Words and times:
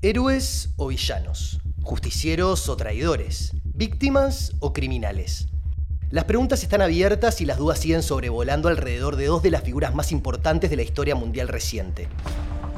¿Héroes 0.00 0.70
o 0.76 0.86
villanos? 0.86 1.58
¿Justicieros 1.82 2.68
o 2.68 2.76
traidores? 2.76 3.50
¿Víctimas 3.64 4.52
o 4.60 4.72
criminales? 4.72 5.48
Las 6.10 6.22
preguntas 6.22 6.62
están 6.62 6.82
abiertas 6.82 7.40
y 7.40 7.46
las 7.46 7.58
dudas 7.58 7.80
siguen 7.80 8.04
sobrevolando 8.04 8.68
alrededor 8.68 9.16
de 9.16 9.26
dos 9.26 9.42
de 9.42 9.50
las 9.50 9.64
figuras 9.64 9.96
más 9.96 10.12
importantes 10.12 10.70
de 10.70 10.76
la 10.76 10.82
historia 10.82 11.16
mundial 11.16 11.48
reciente. 11.48 12.06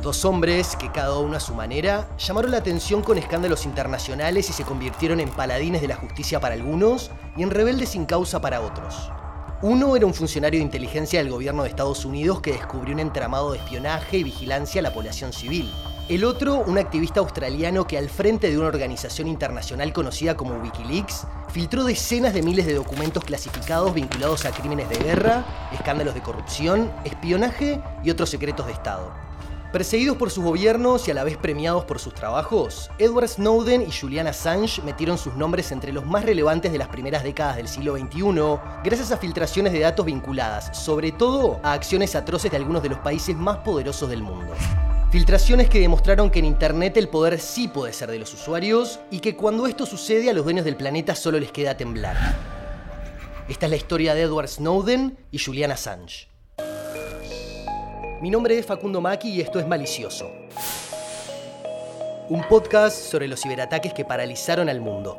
Dos 0.02 0.24
hombres 0.24 0.76
que 0.76 0.90
cada 0.92 1.18
uno 1.18 1.36
a 1.36 1.40
su 1.40 1.54
manera 1.54 2.08
llamaron 2.16 2.52
la 2.52 2.56
atención 2.56 3.02
con 3.02 3.18
escándalos 3.18 3.66
internacionales 3.66 4.48
y 4.48 4.54
se 4.54 4.64
convirtieron 4.64 5.20
en 5.20 5.28
paladines 5.28 5.82
de 5.82 5.88
la 5.88 5.96
justicia 5.96 6.40
para 6.40 6.54
algunos 6.54 7.10
y 7.36 7.42
en 7.42 7.50
rebeldes 7.50 7.90
sin 7.90 8.06
causa 8.06 8.40
para 8.40 8.62
otros. 8.62 9.12
Uno 9.60 9.94
era 9.94 10.06
un 10.06 10.14
funcionario 10.14 10.58
de 10.58 10.64
inteligencia 10.64 11.22
del 11.22 11.30
gobierno 11.30 11.64
de 11.64 11.68
Estados 11.68 12.06
Unidos 12.06 12.40
que 12.40 12.52
descubrió 12.52 12.94
un 12.94 13.00
entramado 13.00 13.52
de 13.52 13.58
espionaje 13.58 14.16
y 14.16 14.24
vigilancia 14.24 14.78
a 14.78 14.84
la 14.84 14.94
población 14.94 15.34
civil. 15.34 15.70
El 16.10 16.24
otro, 16.24 16.56
un 16.66 16.76
activista 16.76 17.20
australiano 17.20 17.86
que 17.86 17.96
al 17.96 18.10
frente 18.10 18.50
de 18.50 18.58
una 18.58 18.66
organización 18.66 19.28
internacional 19.28 19.92
conocida 19.92 20.36
como 20.36 20.56
Wikileaks, 20.56 21.24
filtró 21.52 21.84
decenas 21.84 22.34
de 22.34 22.42
miles 22.42 22.66
de 22.66 22.74
documentos 22.74 23.22
clasificados 23.22 23.94
vinculados 23.94 24.44
a 24.44 24.50
crímenes 24.50 24.88
de 24.88 24.98
guerra, 24.98 25.70
escándalos 25.72 26.14
de 26.14 26.20
corrupción, 26.20 26.90
espionaje 27.04 27.80
y 28.02 28.10
otros 28.10 28.28
secretos 28.28 28.66
de 28.66 28.72
Estado. 28.72 29.12
Perseguidos 29.72 30.16
por 30.16 30.32
sus 30.32 30.42
gobiernos 30.42 31.06
y 31.06 31.12
a 31.12 31.14
la 31.14 31.22
vez 31.22 31.36
premiados 31.36 31.84
por 31.84 32.00
sus 32.00 32.12
trabajos, 32.12 32.90
Edward 32.98 33.28
Snowden 33.28 33.82
y 33.82 33.92
Julian 33.92 34.26
Assange 34.26 34.82
metieron 34.82 35.16
sus 35.16 35.36
nombres 35.36 35.70
entre 35.70 35.92
los 35.92 36.04
más 36.04 36.24
relevantes 36.24 36.72
de 36.72 36.78
las 36.78 36.88
primeras 36.88 37.22
décadas 37.22 37.54
del 37.54 37.68
siglo 37.68 37.96
XXI, 37.96 38.82
gracias 38.82 39.12
a 39.12 39.16
filtraciones 39.16 39.72
de 39.72 39.78
datos 39.78 40.06
vinculadas, 40.06 40.76
sobre 40.76 41.12
todo, 41.12 41.60
a 41.62 41.72
acciones 41.72 42.16
atroces 42.16 42.50
de 42.50 42.56
algunos 42.56 42.82
de 42.82 42.88
los 42.88 42.98
países 42.98 43.36
más 43.36 43.58
poderosos 43.58 44.10
del 44.10 44.24
mundo. 44.24 44.54
Filtraciones 45.10 45.68
que 45.68 45.80
demostraron 45.80 46.30
que 46.30 46.38
en 46.38 46.44
Internet 46.44 46.96
el 46.96 47.08
poder 47.08 47.40
sí 47.40 47.66
puede 47.66 47.92
ser 47.92 48.12
de 48.12 48.20
los 48.20 48.32
usuarios 48.32 49.00
y 49.10 49.18
que 49.18 49.34
cuando 49.34 49.66
esto 49.66 49.84
sucede 49.84 50.30
a 50.30 50.32
los 50.32 50.44
dueños 50.44 50.64
del 50.64 50.76
planeta 50.76 51.16
solo 51.16 51.40
les 51.40 51.50
queda 51.50 51.76
temblar. 51.76 52.16
Esta 53.48 53.66
es 53.66 53.70
la 53.70 53.76
historia 53.76 54.14
de 54.14 54.22
Edward 54.22 54.46
Snowden 54.46 55.18
y 55.32 55.40
Julian 55.40 55.72
Assange. 55.72 56.28
Mi 58.22 58.30
nombre 58.30 58.56
es 58.56 58.64
Facundo 58.64 59.00
Maki 59.00 59.30
y 59.30 59.40
esto 59.40 59.58
es 59.58 59.66
Malicioso. 59.66 60.30
Un 62.28 62.44
podcast 62.48 62.96
sobre 62.96 63.26
los 63.26 63.40
ciberataques 63.40 63.92
que 63.92 64.04
paralizaron 64.04 64.68
al 64.68 64.80
mundo. 64.80 65.18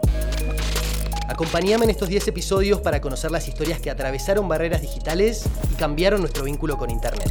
Acompáñame 1.28 1.84
en 1.84 1.90
estos 1.90 2.08
10 2.08 2.30
episodios 2.30 2.80
para 2.80 3.02
conocer 3.02 3.30
las 3.30 3.46
historias 3.46 3.82
que 3.82 3.90
atravesaron 3.90 4.48
barreras 4.48 4.80
digitales 4.80 5.44
y 5.70 5.76
cambiaron 5.76 6.22
nuestro 6.22 6.46
vínculo 6.46 6.78
con 6.78 6.90
Internet. 6.90 7.30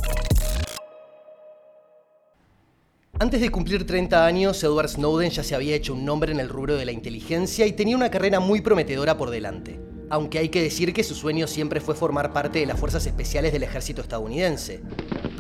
Antes 3.21 3.41
de 3.43 3.51
cumplir 3.51 3.87
30 3.87 4.25
años, 4.25 4.65
Edward 4.65 4.89
Snowden 4.89 5.31
ya 5.31 5.45
se 5.45 5.55
había 5.55 5.77
hecho 5.77 5.93
un 5.93 6.05
nombre 6.05 6.33
en 6.33 6.41
el 6.41 6.49
rubro 6.49 6.77
de 6.77 6.87
la 6.87 6.93
inteligencia 6.93 7.67
y 7.67 7.73
tenía 7.73 7.95
una 7.95 8.11
carrera 8.11 8.41
muy 8.41 8.63
prometedora 8.63 9.17
por 9.17 9.31
delante. 9.31 9.79
Aunque 10.09 10.39
hay 10.39 10.49
que 10.49 10.63
decir 10.63 10.93
que 10.93 11.05
su 11.05 11.15
sueño 11.15 11.47
siempre 11.47 11.81
fue 11.81 11.95
formar 11.95 12.33
parte 12.33 12.59
de 12.61 12.67
las 12.67 12.81
fuerzas 12.81 13.07
especiales 13.07 13.53
del 13.53 13.63
ejército 13.63 14.01
estadounidense 14.01 14.81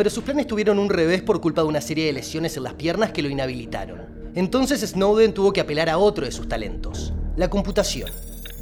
pero 0.01 0.09
sus 0.09 0.25
planes 0.25 0.47
tuvieron 0.47 0.79
un 0.79 0.89
revés 0.89 1.21
por 1.21 1.43
culpa 1.43 1.61
de 1.61 1.69
una 1.69 1.83
serie 1.83 2.07
de 2.07 2.15
lesiones 2.15 2.57
en 2.57 2.63
las 2.63 2.73
piernas 2.73 3.13
que 3.13 3.23
lo 3.23 3.29
inhabilitaron. 3.29 4.01
Entonces 4.35 4.81
Snowden 4.81 5.35
tuvo 5.35 5.53
que 5.53 5.61
apelar 5.61 5.91
a 5.91 5.99
otro 5.99 6.25
de 6.25 6.33
sus 6.33 6.49
talentos, 6.49 7.13
la 7.37 7.51
computación. 7.51 8.09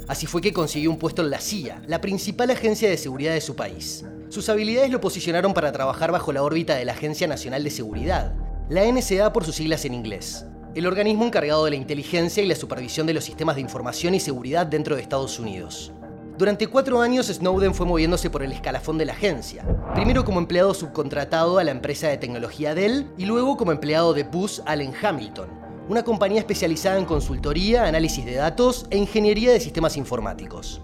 Así 0.09 0.25
fue 0.25 0.41
que 0.41 0.51
consiguió 0.51 0.89
un 0.89 0.97
puesto 0.97 1.21
en 1.21 1.29
la 1.29 1.39
CIA, 1.39 1.81
la 1.87 2.01
principal 2.01 2.49
agencia 2.49 2.89
de 2.89 2.97
seguridad 2.97 3.33
de 3.33 3.39
su 3.39 3.55
país. 3.55 4.03
Sus 4.27 4.49
habilidades 4.49 4.91
lo 4.91 4.99
posicionaron 4.99 5.53
para 5.53 5.71
trabajar 5.71 6.11
bajo 6.11 6.33
la 6.33 6.43
órbita 6.43 6.75
de 6.75 6.83
la 6.83 6.91
Agencia 6.91 7.25
Nacional 7.25 7.63
de 7.63 7.71
Seguridad, 7.71 8.33
la 8.69 8.85
NSA 8.85 9.33
por 9.33 9.43
sus 9.45 9.55
siglas 9.55 9.83
en 9.85 9.95
inglés, 9.95 10.45
el 10.75 10.85
organismo 10.85 11.25
encargado 11.25 11.65
de 11.65 11.71
la 11.71 11.75
inteligencia 11.75 12.43
y 12.43 12.47
la 12.47 12.53
supervisión 12.53 13.07
de 13.07 13.15
los 13.15 13.23
sistemas 13.23 13.55
de 13.55 13.61
información 13.61 14.13
y 14.13 14.19
seguridad 14.19 14.67
dentro 14.67 14.95
de 14.95 15.01
Estados 15.01 15.39
Unidos. 15.39 15.91
Durante 16.37 16.67
cuatro 16.67 17.01
años 17.01 17.29
Snowden 17.29 17.73
fue 17.73 17.87
moviéndose 17.87 18.29
por 18.29 18.43
el 18.43 18.51
escalafón 18.51 18.99
de 18.99 19.05
la 19.05 19.13
agencia, 19.13 19.65
primero 19.95 20.23
como 20.23 20.37
empleado 20.37 20.75
subcontratado 20.75 21.57
a 21.57 21.63
la 21.63 21.71
empresa 21.71 22.09
de 22.09 22.19
tecnología 22.19 22.75
Dell 22.75 23.07
y 23.17 23.25
luego 23.25 23.57
como 23.57 23.71
empleado 23.71 24.13
de 24.13 24.21
Booz 24.21 24.61
Allen 24.67 24.93
Hamilton, 25.01 25.49
una 25.89 26.03
compañía 26.03 26.39
especializada 26.39 26.99
en 26.99 27.05
consultoría, 27.05 27.87
análisis 27.87 28.23
de 28.23 28.35
datos 28.35 28.85
e 28.91 28.99
ingeniería 28.99 29.51
de 29.51 29.59
sistemas 29.59 29.97
informáticos. 29.97 30.79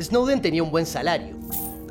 Snowden 0.00 0.40
tenía 0.40 0.62
un 0.62 0.70
buen 0.70 0.86
salario. 0.86 1.36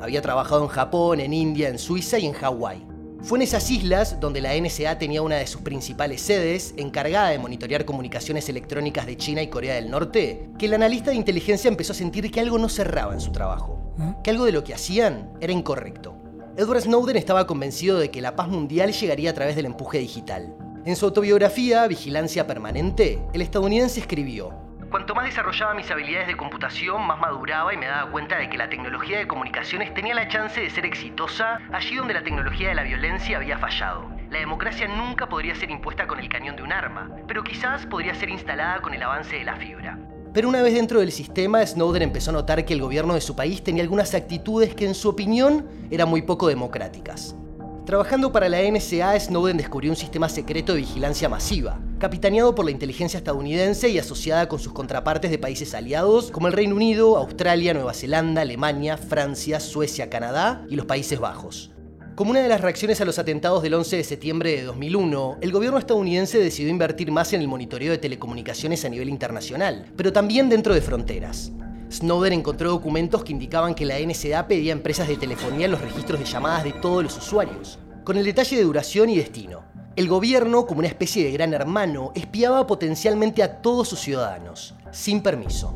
Había 0.00 0.22
trabajado 0.22 0.64
en 0.64 0.68
Japón, 0.68 1.20
en 1.20 1.32
India, 1.32 1.68
en 1.68 1.78
Suiza 1.78 2.18
y 2.18 2.26
en 2.26 2.32
Hawái. 2.32 2.95
Fue 3.26 3.38
en 3.38 3.42
esas 3.42 3.68
islas 3.72 4.20
donde 4.20 4.40
la 4.40 4.54
NSA 4.56 4.98
tenía 4.98 5.20
una 5.20 5.34
de 5.34 5.48
sus 5.48 5.60
principales 5.62 6.20
sedes, 6.20 6.74
encargada 6.76 7.30
de 7.30 7.40
monitorear 7.40 7.84
comunicaciones 7.84 8.48
electrónicas 8.48 9.04
de 9.04 9.16
China 9.16 9.42
y 9.42 9.48
Corea 9.48 9.74
del 9.74 9.90
Norte, 9.90 10.48
que 10.56 10.66
el 10.66 10.74
analista 10.74 11.10
de 11.10 11.16
inteligencia 11.16 11.66
empezó 11.66 11.90
a 11.90 11.96
sentir 11.96 12.30
que 12.30 12.38
algo 12.38 12.56
no 12.56 12.68
cerraba 12.68 13.14
en 13.14 13.20
su 13.20 13.32
trabajo, 13.32 13.80
¿Eh? 13.98 14.14
que 14.22 14.30
algo 14.30 14.44
de 14.44 14.52
lo 14.52 14.62
que 14.62 14.74
hacían 14.74 15.32
era 15.40 15.52
incorrecto. 15.52 16.14
Edward 16.56 16.82
Snowden 16.82 17.16
estaba 17.16 17.48
convencido 17.48 17.98
de 17.98 18.12
que 18.12 18.20
la 18.20 18.36
paz 18.36 18.46
mundial 18.46 18.92
llegaría 18.92 19.30
a 19.30 19.34
través 19.34 19.56
del 19.56 19.66
empuje 19.66 19.98
digital. 19.98 20.54
En 20.84 20.94
su 20.94 21.06
autobiografía, 21.06 21.84
Vigilancia 21.88 22.46
Permanente, 22.46 23.18
el 23.32 23.42
estadounidense 23.42 23.98
escribió, 23.98 24.52
Cuanto 24.96 25.14
más 25.14 25.26
desarrollaba 25.26 25.74
mis 25.74 25.90
habilidades 25.90 26.26
de 26.26 26.38
computación, 26.38 27.06
más 27.06 27.20
maduraba 27.20 27.74
y 27.74 27.76
me 27.76 27.84
daba 27.84 28.10
cuenta 28.10 28.38
de 28.38 28.48
que 28.48 28.56
la 28.56 28.70
tecnología 28.70 29.18
de 29.18 29.26
comunicaciones 29.26 29.92
tenía 29.92 30.14
la 30.14 30.26
chance 30.26 30.58
de 30.58 30.70
ser 30.70 30.86
exitosa 30.86 31.60
allí 31.70 31.96
donde 31.96 32.14
la 32.14 32.24
tecnología 32.24 32.70
de 32.70 32.76
la 32.76 32.82
violencia 32.82 33.36
había 33.36 33.58
fallado. 33.58 34.08
La 34.30 34.38
democracia 34.38 34.88
nunca 34.88 35.28
podría 35.28 35.54
ser 35.54 35.70
impuesta 35.70 36.06
con 36.06 36.18
el 36.18 36.30
cañón 36.30 36.56
de 36.56 36.62
un 36.62 36.72
arma, 36.72 37.10
pero 37.28 37.44
quizás 37.44 37.84
podría 37.84 38.14
ser 38.14 38.30
instalada 38.30 38.80
con 38.80 38.94
el 38.94 39.02
avance 39.02 39.36
de 39.36 39.44
la 39.44 39.56
fibra. 39.56 39.98
Pero 40.32 40.48
una 40.48 40.62
vez 40.62 40.72
dentro 40.72 41.00
del 41.00 41.12
sistema, 41.12 41.66
Snowden 41.66 42.00
empezó 42.00 42.30
a 42.30 42.32
notar 42.32 42.64
que 42.64 42.72
el 42.72 42.80
gobierno 42.80 43.12
de 43.12 43.20
su 43.20 43.36
país 43.36 43.62
tenía 43.62 43.82
algunas 43.82 44.14
actitudes 44.14 44.74
que 44.74 44.86
en 44.86 44.94
su 44.94 45.10
opinión 45.10 45.68
eran 45.90 46.08
muy 46.08 46.22
poco 46.22 46.48
democráticas. 46.48 47.36
Trabajando 47.84 48.32
para 48.32 48.48
la 48.48 48.62
NSA, 48.62 49.20
Snowden 49.20 49.58
descubrió 49.58 49.92
un 49.92 49.96
sistema 49.96 50.30
secreto 50.30 50.72
de 50.72 50.78
vigilancia 50.78 51.28
masiva, 51.28 51.78
capitaneado 51.98 52.54
por 52.54 52.64
la 52.64 52.70
inteligencia 52.70 53.18
estadounidense 53.18 53.88
y 53.88 53.98
asociada 53.98 54.48
con 54.48 54.58
sus 54.58 54.72
contrapartes 54.72 55.30
de 55.30 55.38
países 55.38 55.74
aliados 55.74 56.30
como 56.30 56.46
el 56.46 56.52
Reino 56.52 56.74
Unido, 56.74 57.16
Australia, 57.16 57.74
Nueva 57.74 57.94
Zelanda, 57.94 58.42
Alemania, 58.42 58.96
Francia, 58.98 59.60
Suecia, 59.60 60.10
Canadá 60.10 60.66
y 60.68 60.76
los 60.76 60.86
Países 60.86 61.18
Bajos. 61.18 61.72
Como 62.14 62.30
una 62.30 62.40
de 62.40 62.48
las 62.48 62.60
reacciones 62.60 63.00
a 63.00 63.04
los 63.04 63.18
atentados 63.18 63.62
del 63.62 63.74
11 63.74 63.96
de 63.96 64.04
septiembre 64.04 64.52
de 64.52 64.62
2001, 64.62 65.38
el 65.40 65.52
gobierno 65.52 65.78
estadounidense 65.78 66.38
decidió 66.38 66.70
invertir 66.70 67.10
más 67.10 67.32
en 67.32 67.42
el 67.42 67.48
monitoreo 67.48 67.92
de 67.92 67.98
telecomunicaciones 67.98 68.84
a 68.84 68.88
nivel 68.88 69.08
internacional, 69.08 69.92
pero 69.96 70.12
también 70.12 70.48
dentro 70.48 70.74
de 70.74 70.80
fronteras. 70.80 71.52
Snowden 71.90 72.32
encontró 72.32 72.70
documentos 72.70 73.22
que 73.22 73.32
indicaban 73.32 73.74
que 73.74 73.84
la 73.84 73.98
NSA 73.98 74.48
pedía 74.48 74.72
a 74.72 74.76
empresas 74.76 75.08
de 75.08 75.16
telefonía 75.16 75.68
los 75.68 75.80
registros 75.80 76.18
de 76.18 76.26
llamadas 76.26 76.64
de 76.64 76.72
todos 76.72 77.02
los 77.02 77.16
usuarios, 77.16 77.78
con 78.02 78.16
el 78.16 78.24
detalle 78.24 78.56
de 78.56 78.64
duración 78.64 79.10
y 79.10 79.16
destino. 79.16 79.75
El 79.96 80.08
gobierno, 80.08 80.66
como 80.66 80.80
una 80.80 80.88
especie 80.88 81.24
de 81.24 81.32
gran 81.32 81.54
hermano, 81.54 82.12
espiaba 82.14 82.66
potencialmente 82.66 83.42
a 83.42 83.62
todos 83.62 83.88
sus 83.88 83.98
ciudadanos, 83.98 84.74
sin 84.90 85.22
permiso. 85.22 85.72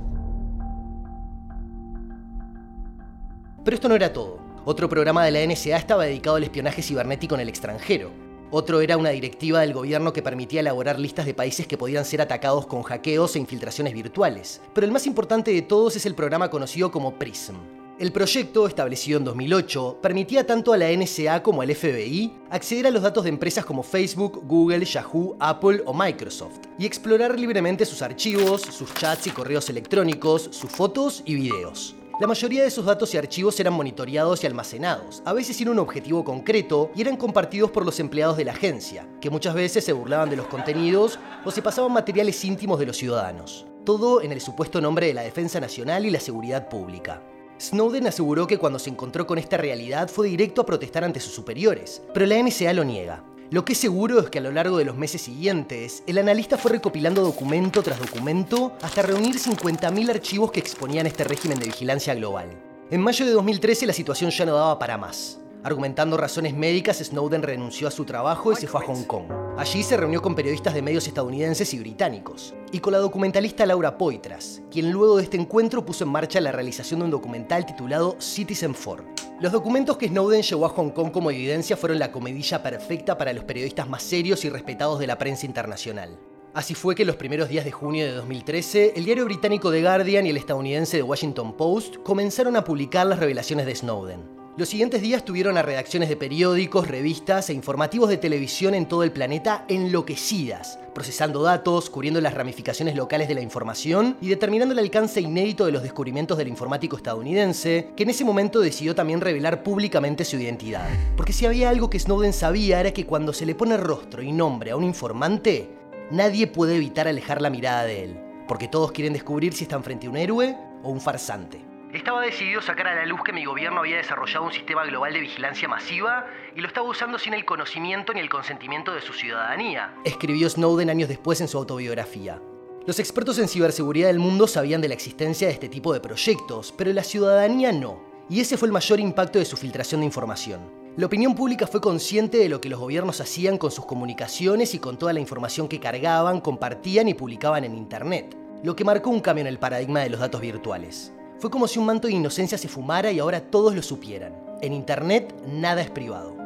Pero 3.65 3.75
esto 3.75 3.89
no 3.89 3.95
era 3.95 4.13
todo. 4.13 4.39
Otro 4.67 4.91
programa 4.91 5.25
de 5.25 5.31
la 5.31 5.47
NSA 5.47 5.79
estaba 5.79 6.05
dedicado 6.05 6.37
al 6.37 6.45
espionaje 6.45 6.83
cibernético 6.83 7.35
en 7.35 7.41
el 7.41 7.49
extranjero. 7.49 8.11
Otro 8.51 8.83
era 8.83 8.99
una 8.99 9.09
directiva 9.09 9.61
del 9.61 9.73
gobierno 9.73 10.13
que 10.13 10.23
permitía 10.23 10.61
elaborar 10.61 10.99
listas 10.99 11.25
de 11.25 11.33
países 11.33 11.67
que 11.67 11.79
podían 11.79 12.05
ser 12.05 12.21
atacados 12.21 12.67
con 12.67 12.83
hackeos 12.83 13.37
e 13.37 13.39
infiltraciones 13.39 13.95
virtuales. 13.95 14.61
Pero 14.75 14.85
el 14.85 14.93
más 14.93 15.07
importante 15.07 15.51
de 15.51 15.63
todos 15.63 15.97
es 15.97 16.05
el 16.05 16.15
programa 16.15 16.51
conocido 16.51 16.91
como 16.91 17.15
PRISM. 17.15 17.80
El 18.01 18.13
proyecto, 18.13 18.67
establecido 18.67 19.19
en 19.19 19.25
2008, 19.25 19.99
permitía 20.01 20.47
tanto 20.47 20.73
a 20.73 20.79
la 20.79 20.91
NSA 20.91 21.43
como 21.43 21.61
al 21.61 21.75
FBI 21.75 22.33
acceder 22.49 22.87
a 22.87 22.91
los 22.91 23.03
datos 23.03 23.25
de 23.25 23.29
empresas 23.29 23.63
como 23.67 23.83
Facebook, 23.83 24.41
Google, 24.47 24.87
Yahoo, 24.87 25.37
Apple 25.39 25.83
o 25.85 25.93
Microsoft 25.93 26.61
y 26.79 26.87
explorar 26.87 27.39
libremente 27.39 27.85
sus 27.85 28.01
archivos, 28.01 28.63
sus 28.63 28.95
chats 28.95 29.27
y 29.27 29.31
correos 29.33 29.69
electrónicos, 29.69 30.49
sus 30.51 30.71
fotos 30.71 31.23
y 31.27 31.35
videos. 31.35 31.95
La 32.19 32.27
mayoría 32.27 32.63
de 32.63 32.69
esos 32.69 32.87
datos 32.87 33.13
y 33.13 33.19
archivos 33.19 33.61
eran 33.61 33.75
monitoreados 33.75 34.43
y 34.43 34.47
almacenados, 34.47 35.23
a 35.27 35.35
veces 35.35 35.59
sin 35.59 35.69
un 35.69 35.79
objetivo 35.79 36.25
concreto, 36.25 36.91
y 36.97 37.03
eran 37.03 37.19
compartidos 37.19 37.71
por 37.71 37.85
los 37.85 38.01
empleados 38.01 38.39
de 38.39 38.47
la 38.47 38.53
agencia, 38.53 39.07
que 39.21 39.29
muchas 39.29 39.55
veces 39.55 39.85
se 39.85 39.93
burlaban 39.93 40.31
de 40.31 40.37
los 40.37 40.47
contenidos 40.47 41.19
o 41.45 41.51
se 41.51 41.61
pasaban 41.61 41.93
materiales 41.93 42.43
íntimos 42.47 42.79
de 42.79 42.87
los 42.87 42.97
ciudadanos. 42.97 43.67
Todo 43.85 44.23
en 44.23 44.33
el 44.33 44.41
supuesto 44.41 44.81
nombre 44.81 45.09
de 45.09 45.15
la 45.15 45.23
defensa 45.23 45.61
nacional 45.61 46.07
y 46.07 46.11
la 46.11 46.21
seguridad 46.21 46.67
pública. 46.71 47.23
Snowden 47.61 48.07
aseguró 48.07 48.47
que 48.47 48.57
cuando 48.57 48.79
se 48.79 48.89
encontró 48.89 49.27
con 49.27 49.37
esta 49.37 49.59
realidad 49.59 50.09
fue 50.09 50.29
directo 50.29 50.63
a 50.63 50.67
protestar 50.67 51.05
ante 51.05 51.21
sus 51.21 51.35
superiores, 51.35 52.01
pero 52.15 52.25
la 52.25 52.43
NSA 52.43 52.73
lo 52.73 52.85
niega. 52.85 53.23
Lo 53.51 53.67
que 53.67 53.75
es 53.75 53.79
seguro 53.79 54.19
es 54.21 54.31
que 54.31 54.39
a 54.39 54.43
lo 54.43 54.51
largo 54.51 54.79
de 54.79 54.87
los 54.87 54.97
meses 54.97 55.21
siguientes, 55.21 56.03
el 56.07 56.17
analista 56.17 56.57
fue 56.57 56.71
recopilando 56.73 57.21
documento 57.21 57.83
tras 57.83 57.99
documento 57.99 58.73
hasta 58.81 59.03
reunir 59.03 59.37
50.000 59.37 60.09
archivos 60.09 60.53
que 60.53 60.61
exponían 60.61 61.07
este 61.07 61.25
régimen 61.25 61.59
de 61.59 61.67
vigilancia 61.67 62.15
global. 62.15 62.49
En 62.91 63.03
mayo 63.03 63.27
de 63.27 63.33
2013 63.33 63.87
la 63.87 63.93
situación 63.93 64.31
ya 64.31 64.47
no 64.47 64.55
daba 64.55 64.79
para 64.79 64.97
más. 64.97 65.39
Argumentando 65.63 66.17
razones 66.17 66.55
médicas, 66.55 66.99
Snowden 66.99 67.43
renunció 67.43 67.87
a 67.87 67.91
su 67.91 68.07
trabajo 68.07 68.51
y 68.51 68.57
se 68.57 68.67
fue 68.67 68.81
a 68.81 68.87
Hong 68.87 69.05
Kong. 69.05 69.27
Allí 69.59 69.83
se 69.83 69.99
reunió 69.99 70.23
con 70.23 70.35
periodistas 70.35 70.73
de 70.73 70.81
medios 70.81 71.07
estadounidenses 71.07 71.75
y 71.75 71.79
británicos, 71.79 72.55
y 72.73 72.79
con 72.79 72.95
la 72.95 72.99
documentalista 72.99 73.67
Laura 73.67 73.99
Poitras, 73.99 74.63
quien 74.71 74.91
luego 74.91 75.19
de 75.19 75.25
este 75.25 75.37
encuentro 75.37 75.85
puso 75.85 76.05
en 76.05 76.11
marcha 76.11 76.41
la 76.41 76.51
realización 76.51 77.01
de 77.01 77.05
un 77.05 77.11
documental 77.11 77.67
titulado 77.67 78.17
Citizen 78.19 78.73
4. 78.73 79.05
Los 79.39 79.53
documentos 79.53 79.99
que 79.99 80.09
Snowden 80.09 80.41
llevó 80.41 80.65
a 80.65 80.71
Hong 80.71 80.91
Kong 80.91 81.11
como 81.11 81.31
evidencia 81.31 81.77
fueron 81.77 81.99
la 81.99 82.11
comedilla 82.11 82.63
perfecta 82.63 83.19
para 83.19 83.35
los 83.35 83.45
periodistas 83.45 83.87
más 83.87 84.03
serios 84.03 84.47
y 84.47 84.49
respetados 84.49 84.99
de 84.99 85.09
la 85.09 85.19
prensa 85.19 85.45
internacional. 85.45 86.19
Así 86.55 86.75
fue 86.75 86.95
que 86.95 87.05
los 87.05 87.17
primeros 87.17 87.51
días 87.51 87.67
de 87.67 87.71
junio 87.71 88.07
de 88.07 88.13
2013, 88.13 88.95
el 88.97 89.05
diario 89.05 89.27
británico 89.27 89.71
The 89.71 89.83
Guardian 89.83 90.27
y 90.27 90.31
el 90.31 90.39
estadounidense 90.39 90.97
The 90.97 91.03
Washington 91.03 91.55
Post 91.55 91.97
comenzaron 91.99 92.57
a 92.57 92.65
publicar 92.65 93.07
las 93.07 93.19
revelaciones 93.19 93.67
de 93.67 93.77
Snowden. 93.77 94.40
Los 94.57 94.69
siguientes 94.69 95.01
días 95.01 95.25
tuvieron 95.25 95.57
a 95.57 95.63
redacciones 95.63 96.09
de 96.09 96.17
periódicos, 96.17 96.89
revistas 96.89 97.49
e 97.49 97.55
informativos 97.55 98.09
de 98.09 98.17
televisión 98.17 98.75
en 98.75 98.87
todo 98.87 99.05
el 99.05 99.13
planeta 99.13 99.65
enloquecidas, 99.69 100.81
procesando 100.93 101.41
datos, 101.43 101.89
cubriendo 101.89 102.21
las 102.21 102.35
ramificaciones 102.35 102.97
locales 102.97 103.29
de 103.29 103.35
la 103.35 103.43
información 103.43 104.17
y 104.21 104.29
determinando 104.29 104.73
el 104.73 104.81
alcance 104.81 105.21
inédito 105.21 105.67
de 105.67 105.73
los 105.73 105.85
descubrimientos 105.85 106.37
del 106.37 106.49
informático 106.49 106.97
estadounidense, 106.97 107.91
que 107.97 108.03
en 108.03 108.11
ese 108.11 108.25
momento 108.25 108.59
decidió 108.59 108.93
también 108.93 109.21
revelar 109.21 109.63
públicamente 109.63 110.25
su 110.25 110.37
identidad. 110.37 110.89
Porque 111.17 111.33
si 111.33 111.47
había 111.47 111.71
algo 111.71 111.89
que 111.89 112.01
Snowden 112.01 112.33
sabía 112.33 112.81
era 112.81 112.93
que 112.93 113.07
cuando 113.07 113.33
se 113.33 113.47
le 113.47 113.55
pone 113.55 113.77
rostro 113.77 114.21
y 114.21 114.33
nombre 114.33 114.73
a 114.73 114.77
un 114.77 114.83
informante, 114.83 115.71
nadie 116.11 116.49
puede 116.49 116.75
evitar 116.75 117.07
alejar 117.07 117.41
la 117.41 117.51
mirada 117.51 117.85
de 117.85 118.03
él, 118.03 118.21
porque 118.49 118.67
todos 118.67 118.91
quieren 118.91 119.13
descubrir 119.13 119.55
si 119.55 119.63
están 119.63 119.85
frente 119.85 120.09
a 120.09 120.11
un 120.11 120.17
héroe 120.17 120.57
o 120.83 120.91
un 120.91 121.01
farsante. 121.01 121.70
Estaba 121.93 122.23
decidido 122.23 122.63
sacar 122.63 122.87
a 122.87 122.95
la 122.95 123.05
luz 123.05 123.21
que 123.25 123.33
mi 123.33 123.45
gobierno 123.45 123.81
había 123.81 123.97
desarrollado 123.97 124.45
un 124.45 124.53
sistema 124.53 124.85
global 124.85 125.13
de 125.13 125.19
vigilancia 125.19 125.67
masiva 125.67 126.25
y 126.55 126.61
lo 126.61 126.69
estaba 126.69 126.89
usando 126.89 127.19
sin 127.19 127.35
el 127.35 127.45
conocimiento 127.45 128.13
ni 128.13 128.21
el 128.21 128.29
consentimiento 128.29 128.95
de 128.95 129.01
su 129.01 129.13
ciudadanía, 129.13 129.93
escribió 130.05 130.49
Snowden 130.49 130.89
años 130.89 131.09
después 131.09 131.41
en 131.41 131.49
su 131.49 131.59
autobiografía. 131.59 132.41
Los 132.87 133.01
expertos 133.01 133.41
en 133.41 133.49
ciberseguridad 133.49 134.07
del 134.07 134.21
mundo 134.21 134.47
sabían 134.47 134.81
de 134.81 134.87
la 134.87 134.95
existencia 134.95 135.49
de 135.49 135.53
este 135.53 135.69
tipo 135.69 135.93
de 135.93 135.99
proyectos, 135.99 136.73
pero 136.79 136.93
la 136.93 137.03
ciudadanía 137.03 137.73
no, 137.73 138.01
y 138.29 138.39
ese 138.39 138.57
fue 138.57 138.67
el 138.67 138.73
mayor 138.73 139.01
impacto 139.01 139.41
de 139.41 139.45
su 139.45 139.57
filtración 139.57 140.03
de 140.03 140.07
información. 140.07 140.71
La 140.97 141.07
opinión 141.07 141.35
pública 141.35 141.67
fue 141.67 141.81
consciente 141.81 142.39
de 142.39 142.49
lo 142.49 142.61
que 142.61 142.69
los 142.69 142.79
gobiernos 142.79 143.21
hacían 143.21 143.59
con 143.59 143.73
sus 143.73 143.87
comunicaciones 143.87 144.75
y 144.75 144.79
con 144.79 144.97
toda 144.97 145.13
la 145.13 145.21
información 145.21 145.67
que 145.67 145.81
cargaban, 145.81 146.41
compartían 146.41 147.09
y 147.09 147.15
publicaban 147.15 147.65
en 147.65 147.75
Internet, 147.75 148.37
lo 148.63 148.77
que 148.77 148.85
marcó 148.85 149.11
un 149.11 149.21
cambio 149.21 149.43
en 149.43 149.49
el 149.49 149.59
paradigma 149.59 150.01
de 150.01 150.11
los 150.11 150.21
datos 150.21 150.41
virtuales. 150.41 151.13
Fue 151.41 151.51
como 151.51 151.67
si 151.67 151.79
un 151.79 151.87
manto 151.87 152.07
de 152.07 152.13
inocencia 152.13 152.59
se 152.59 152.69
fumara 152.69 153.11
y 153.11 153.19
ahora 153.19 153.41
todos 153.41 153.75
lo 153.75 153.83
supieran. 153.83 154.35
En 154.61 154.75
Internet 154.75 155.35
nada 155.49 155.81
es 155.81 155.91
privado. 155.91 156.37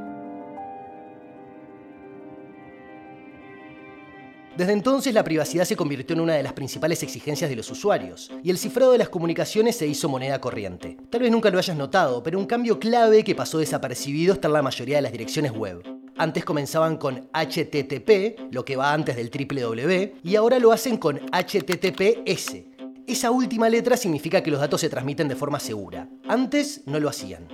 Desde 4.56 4.73
entonces 4.73 5.12
la 5.12 5.25
privacidad 5.25 5.64
se 5.64 5.75
convirtió 5.75 6.14
en 6.14 6.20
una 6.20 6.35
de 6.35 6.44
las 6.44 6.52
principales 6.52 7.02
exigencias 7.02 7.50
de 7.50 7.56
los 7.56 7.69
usuarios, 7.73 8.31
y 8.44 8.50
el 8.50 8.58
cifrado 8.58 8.93
de 8.93 8.99
las 8.99 9.08
comunicaciones 9.08 9.75
se 9.75 9.88
hizo 9.88 10.08
moneda 10.08 10.41
corriente. 10.41 10.97
Tal 11.11 11.23
vez 11.23 11.32
nunca 11.32 11.50
lo 11.50 11.58
hayas 11.58 11.76
notado, 11.76 12.23
pero 12.23 12.38
un 12.38 12.47
cambio 12.47 12.79
clave 12.79 13.25
que 13.25 13.35
pasó 13.35 13.58
desapercibido 13.58 14.35
está 14.35 14.47
en 14.47 14.55
la 14.55 14.62
mayoría 14.62 14.97
de 14.97 15.02
las 15.02 15.11
direcciones 15.11 15.50
web. 15.50 15.82
Antes 16.17 16.44
comenzaban 16.44 16.99
con 16.99 17.29
HTTP, 17.32 18.52
lo 18.52 18.64
que 18.64 18.76
va 18.76 18.93
antes 18.93 19.17
del 19.17 19.29
www, 19.29 20.12
y 20.23 20.37
ahora 20.37 20.61
lo 20.61 20.70
hacen 20.70 20.99
con 20.99 21.19
HTTPS, 21.32 22.74
esa 23.06 23.30
última 23.30 23.68
letra 23.68 23.96
significa 23.96 24.42
que 24.42 24.50
los 24.50 24.60
datos 24.60 24.80
se 24.80 24.88
transmiten 24.88 25.28
de 25.28 25.36
forma 25.36 25.60
segura. 25.60 26.08
Antes 26.26 26.82
no 26.86 26.98
lo 27.00 27.08
hacían. 27.08 27.46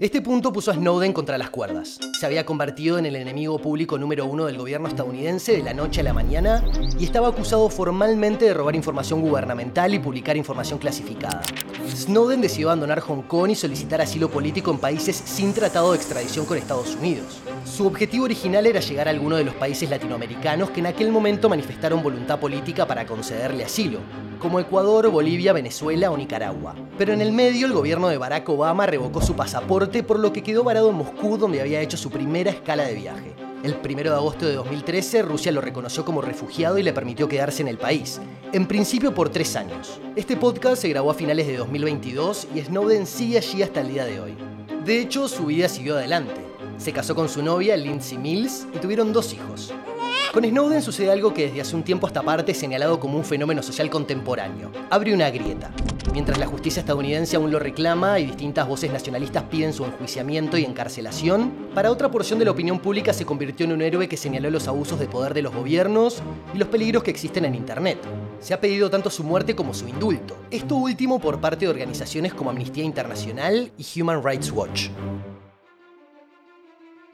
Este 0.00 0.22
punto 0.22 0.52
puso 0.52 0.70
a 0.70 0.74
Snowden 0.74 1.12
contra 1.12 1.38
las 1.38 1.50
cuerdas. 1.50 1.98
Se 2.18 2.26
había 2.26 2.46
convertido 2.46 2.98
en 2.98 3.06
el 3.06 3.16
enemigo 3.16 3.58
público 3.58 3.98
número 3.98 4.26
uno 4.26 4.46
del 4.46 4.56
gobierno 4.56 4.88
estadounidense 4.88 5.56
de 5.56 5.62
la 5.62 5.74
noche 5.74 6.00
a 6.00 6.04
la 6.04 6.12
mañana 6.12 6.64
y 6.98 7.04
estaba 7.04 7.28
acusado 7.28 7.68
formalmente 7.68 8.44
de 8.44 8.54
robar 8.54 8.76
información 8.76 9.20
gubernamental 9.20 9.94
y 9.94 9.98
publicar 9.98 10.36
información 10.36 10.78
clasificada. 10.78 11.42
Snowden 11.96 12.40
decidió 12.40 12.68
abandonar 12.68 13.00
Hong 13.00 13.22
Kong 13.22 13.50
y 13.50 13.54
solicitar 13.54 14.00
asilo 14.00 14.30
político 14.30 14.70
en 14.70 14.78
países 14.78 15.16
sin 15.16 15.52
tratado 15.52 15.92
de 15.92 15.96
extradición 15.96 16.46
con 16.46 16.58
Estados 16.58 16.94
Unidos. 16.94 17.40
Su 17.64 17.86
objetivo 17.86 18.24
original 18.24 18.66
era 18.66 18.80
llegar 18.80 19.08
a 19.08 19.10
alguno 19.10 19.36
de 19.36 19.44
los 19.44 19.54
países 19.54 19.88
latinoamericanos 19.90 20.70
que 20.70 20.80
en 20.80 20.86
aquel 20.86 21.10
momento 21.10 21.48
manifestaron 21.48 22.02
voluntad 22.02 22.38
política 22.38 22.86
para 22.86 23.06
concederle 23.06 23.64
asilo, 23.64 24.00
como 24.38 24.60
Ecuador, 24.60 25.08
Bolivia, 25.10 25.52
Venezuela 25.52 26.10
o 26.10 26.16
Nicaragua. 26.16 26.74
Pero 26.96 27.12
en 27.12 27.20
el 27.20 27.32
medio 27.32 27.66
el 27.66 27.72
gobierno 27.72 28.08
de 28.08 28.18
Barack 28.18 28.48
Obama 28.48 28.86
revocó 28.86 29.20
su 29.20 29.34
pasaporte 29.34 30.02
por 30.02 30.18
lo 30.18 30.32
que 30.32 30.42
quedó 30.42 30.64
varado 30.64 30.90
en 30.90 30.96
Moscú 30.96 31.38
donde 31.38 31.60
había 31.60 31.80
hecho 31.80 31.96
su 31.96 32.10
primera 32.10 32.50
escala 32.50 32.84
de 32.84 32.94
viaje. 32.94 33.47
El 33.64 33.76
1 33.84 34.02
de 34.02 34.08
agosto 34.10 34.46
de 34.46 34.54
2013 34.54 35.22
Rusia 35.22 35.50
lo 35.50 35.60
reconoció 35.60 36.04
como 36.04 36.22
refugiado 36.22 36.78
y 36.78 36.84
le 36.84 36.92
permitió 36.92 37.28
quedarse 37.28 37.60
en 37.60 37.66
el 37.66 37.76
país, 37.76 38.20
en 38.52 38.68
principio 38.68 39.12
por 39.12 39.30
tres 39.30 39.56
años. 39.56 40.00
Este 40.14 40.36
podcast 40.36 40.80
se 40.82 40.88
grabó 40.88 41.10
a 41.10 41.14
finales 41.14 41.48
de 41.48 41.56
2022 41.56 42.46
y 42.54 42.60
Snowden 42.60 43.04
sigue 43.04 43.38
allí 43.38 43.64
hasta 43.64 43.80
el 43.80 43.88
día 43.88 44.04
de 44.04 44.20
hoy. 44.20 44.36
De 44.84 45.00
hecho, 45.00 45.26
su 45.26 45.46
vida 45.46 45.68
siguió 45.68 45.96
adelante. 45.96 46.40
Se 46.78 46.92
casó 46.92 47.16
con 47.16 47.28
su 47.28 47.42
novia, 47.42 47.76
Lindsay 47.76 48.16
Mills, 48.16 48.68
y 48.72 48.78
tuvieron 48.78 49.12
dos 49.12 49.32
hijos. 49.32 49.74
Con 50.32 50.44
Snowden 50.44 50.80
sucede 50.80 51.10
algo 51.10 51.34
que 51.34 51.46
desde 51.46 51.60
hace 51.60 51.74
un 51.74 51.82
tiempo 51.82 52.06
a 52.06 52.10
esta 52.10 52.22
parte 52.22 52.52
es 52.52 52.58
señalado 52.58 53.00
como 53.00 53.18
un 53.18 53.24
fenómeno 53.24 53.60
social 53.64 53.90
contemporáneo. 53.90 54.70
Abre 54.88 55.12
una 55.12 55.30
grieta. 55.30 55.72
Mientras 56.18 56.40
la 56.40 56.48
justicia 56.48 56.80
estadounidense 56.80 57.36
aún 57.36 57.52
lo 57.52 57.60
reclama 57.60 58.18
y 58.18 58.26
distintas 58.26 58.66
voces 58.66 58.90
nacionalistas 58.90 59.44
piden 59.44 59.72
su 59.72 59.84
enjuiciamiento 59.84 60.58
y 60.58 60.64
encarcelación, 60.64 61.68
para 61.76 61.92
otra 61.92 62.10
porción 62.10 62.40
de 62.40 62.44
la 62.44 62.50
opinión 62.50 62.80
pública 62.80 63.12
se 63.12 63.24
convirtió 63.24 63.66
en 63.66 63.72
un 63.74 63.82
héroe 63.82 64.08
que 64.08 64.16
señaló 64.16 64.50
los 64.50 64.66
abusos 64.66 64.98
de 64.98 65.06
poder 65.06 65.32
de 65.32 65.42
los 65.42 65.54
gobiernos 65.54 66.20
y 66.52 66.58
los 66.58 66.66
peligros 66.66 67.04
que 67.04 67.12
existen 67.12 67.44
en 67.44 67.54
Internet. 67.54 67.98
Se 68.40 68.52
ha 68.52 68.60
pedido 68.60 68.90
tanto 68.90 69.10
su 69.10 69.22
muerte 69.22 69.54
como 69.54 69.72
su 69.72 69.86
indulto. 69.86 70.36
Esto 70.50 70.74
último 70.74 71.20
por 71.20 71.40
parte 71.40 71.66
de 71.66 71.70
organizaciones 71.70 72.34
como 72.34 72.50
Amnistía 72.50 72.82
Internacional 72.82 73.70
y 73.78 74.00
Human 74.00 74.20
Rights 74.20 74.50
Watch. 74.50 74.88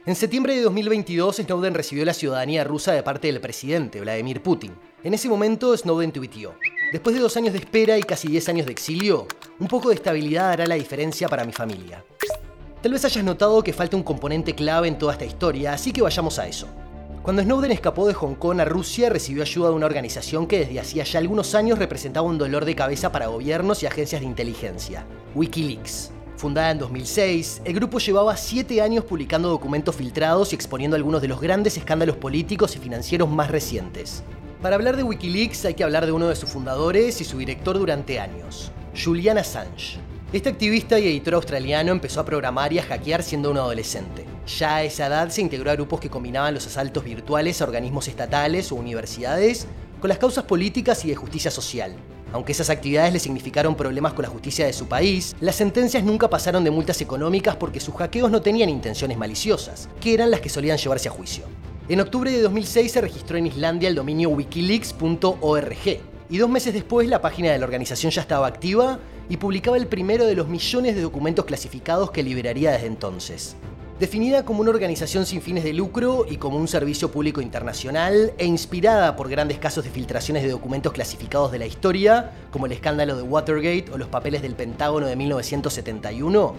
En 0.07 0.15
septiembre 0.15 0.55
de 0.55 0.61
2022, 0.61 1.37
Snowden 1.37 1.73
recibió 1.73 2.05
la 2.05 2.13
ciudadanía 2.13 2.63
rusa 2.63 2.93
de 2.93 3.03
parte 3.03 3.27
del 3.27 3.41
presidente, 3.41 4.01
Vladimir 4.01 4.43
Putin. 4.43 4.73
En 5.03 5.15
ese 5.15 5.31
momento, 5.31 5.75
Snowden 5.75 6.13
tuiteó, 6.13 6.55
Después 6.95 7.17
de 7.17 7.23
dos 7.23 7.37
años 7.37 7.53
de 7.53 7.59
espera 7.59 7.99
y 7.99 8.05
casi 8.05 8.29
diez 8.29 8.49
años 8.49 8.67
de 8.67 8.71
exilio, 8.71 9.27
un 9.59 9.67
poco 9.67 9.89
de 9.89 9.97
estabilidad 9.97 10.51
hará 10.51 10.65
la 10.65 10.77
diferencia 10.77 11.29
para 11.29 11.45
mi 11.45 11.51
familia. 11.51 12.05
Tal 12.81 12.93
vez 12.93 13.05
hayas 13.05 13.25
notado 13.25 13.65
que 13.65 13.73
falta 13.73 13.97
un 13.97 14.05
componente 14.05 14.55
clave 14.55 14.87
en 14.87 14.97
toda 14.97 15.15
esta 15.15 15.25
historia, 15.25 15.73
así 15.73 15.91
que 15.91 16.03
vayamos 16.03 16.39
a 16.39 16.47
eso. 16.47 16.69
Cuando 17.25 17.43
Snowden 17.43 17.73
escapó 17.73 18.07
de 18.07 18.15
Hong 18.15 18.37
Kong 18.37 18.61
a 18.61 18.65
Rusia, 18.65 19.11
recibió 19.11 19.43
ayuda 19.43 19.71
de 19.71 19.75
una 19.75 19.87
organización 19.87 20.47
que 20.47 20.61
desde 20.61 20.79
hacía 20.79 21.03
ya 21.03 21.19
algunos 21.19 21.57
años 21.57 21.81
representaba 21.81 22.29
un 22.29 22.39
dolor 22.39 22.65
de 22.65 22.77
cabeza 22.77 23.11
para 23.11 23.27
gobiernos 23.27 23.83
y 23.83 23.87
agencias 23.87 24.21
de 24.21 24.29
inteligencia, 24.29 25.05
Wikileaks. 25.35 26.13
Fundada 26.37 26.71
en 26.71 26.79
2006, 26.79 27.63
el 27.65 27.75
grupo 27.75 27.99
llevaba 27.99 28.37
siete 28.37 28.81
años 28.81 29.05
publicando 29.05 29.49
documentos 29.49 29.97
filtrados 29.97 30.53
y 30.53 30.55
exponiendo 30.55 30.95
algunos 30.95 31.23
de 31.23 31.27
los 31.27 31.41
grandes 31.41 31.77
escándalos 31.77 32.19
políticos 32.19 32.77
y 32.77 32.79
financieros 32.79 33.29
más 33.29 33.51
recientes. 33.51 34.23
Para 34.65 34.77
hablar 34.77 34.97
de 34.97 35.03
Wikileaks 35.03 35.67
hay 35.67 35.75
que 35.75 35.85
hablar 35.85 36.07
de 36.07 36.13
uno 36.13 36.27
de 36.27 36.37
sus 36.37 36.49
fundadores 36.49 37.21
y 37.21 37.25
su 37.25 37.37
director 37.37 37.79
durante 37.79 38.19
años, 38.19 38.73
Julian 38.97 39.37
Assange. 39.37 39.99
Este 40.33 40.49
activista 40.49 40.99
y 40.99 41.07
editor 41.07 41.35
australiano 41.35 41.93
empezó 41.93 42.21
a 42.21 42.25
programar 42.25 42.73
y 42.73 42.79
a 42.79 42.83
hackear 42.83 43.23
siendo 43.23 43.51
un 43.51 43.59
adolescente. 43.59 44.25
Ya 44.47 44.77
a 44.77 44.83
esa 44.83 45.09
edad 45.09 45.29
se 45.29 45.43
integró 45.43 45.71
a 45.71 45.75
grupos 45.75 46.01
que 46.01 46.09
combinaban 46.09 46.55
los 46.55 46.67
asaltos 46.67 47.05
virtuales 47.05 47.61
a 47.61 47.65
organismos 47.65 48.09
estatales 48.09 48.73
o 48.73 48.77
universidades 48.77 49.67
con 50.01 50.09
las 50.09 50.17
causas 50.17 50.45
políticas 50.45 51.05
y 51.05 51.09
de 51.09 51.17
justicia 51.17 51.51
social. 51.51 51.95
Aunque 52.33 52.53
esas 52.53 52.71
actividades 52.71 53.13
le 53.13 53.21
significaron 53.21 53.75
problemas 53.75 54.15
con 54.15 54.23
la 54.23 54.31
justicia 54.31 54.65
de 54.65 54.73
su 54.73 54.87
país, 54.87 55.37
las 55.41 55.57
sentencias 55.57 56.03
nunca 56.05 56.31
pasaron 56.31 56.65
de 56.65 56.71
multas 56.71 57.03
económicas 57.03 57.57
porque 57.57 57.81
sus 57.81 57.95
hackeos 57.97 58.31
no 58.31 58.41
tenían 58.41 58.71
intenciones 58.71 59.19
maliciosas, 59.19 59.91
que 60.01 60.15
eran 60.15 60.31
las 60.31 60.41
que 60.41 60.49
solían 60.49 60.79
llevarse 60.79 61.11
a 61.11 61.13
juicio. 61.13 61.45
En 61.87 62.01
octubre 62.01 62.31
de 62.31 62.41
2006 62.41 62.93
se 62.93 63.01
registró 63.03 63.37
en 63.37 63.47
Islandia 63.47 63.91
el 63.91 63.95
dominio 63.95 64.31
wikileaks.org, 64.31 66.01
y 66.31 66.39
dos 66.39 66.49
meses 66.49 66.73
después 66.73 67.07
la 67.11 67.21
página 67.21 67.53
de 67.53 67.59
la 67.59 67.67
organización 67.67 68.11
ya 68.11 68.23
estaba 68.23 68.47
activa 68.47 68.99
y 69.29 69.37
publicaba 69.37 69.77
el 69.77 69.87
primero 69.87 70.25
de 70.25 70.35
los 70.35 70.49
millones 70.49 70.95
de 70.95 71.03
documentos 71.03 71.45
clasificados 71.45 72.11
que 72.11 72.23
liberaría 72.23 72.73
desde 72.73 72.87
entonces. 72.87 73.55
Definida 74.01 74.47
como 74.47 74.63
una 74.63 74.71
organización 74.71 75.27
sin 75.27 75.43
fines 75.43 75.63
de 75.63 75.75
lucro 75.75 76.25
y 76.27 76.39
como 76.39 76.57
un 76.57 76.69
servicio 76.69 77.11
público 77.11 77.43
internacional 77.43 78.33
e 78.39 78.47
inspirada 78.47 79.15
por 79.15 79.29
grandes 79.29 79.59
casos 79.59 79.85
de 79.85 79.91
filtraciones 79.91 80.43
de 80.43 80.49
documentos 80.49 80.95
clasificados 80.95 81.53
de 81.53 81.59
la 81.59 81.67
historia, 81.67 82.33
como 82.51 82.65
el 82.65 82.73
escándalo 82.73 83.15
de 83.15 83.23
Watergate 83.23 83.93
o 83.93 83.99
los 83.99 84.09
papeles 84.09 84.41
del 84.41 84.55
Pentágono 84.55 85.07
de 85.07 85.17
1971, 85.17 86.55